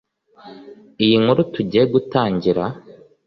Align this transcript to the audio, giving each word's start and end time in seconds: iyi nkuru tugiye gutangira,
iyi 1.03 1.15
nkuru 1.21 1.41
tugiye 1.53 1.83
gutangira, 1.93 2.63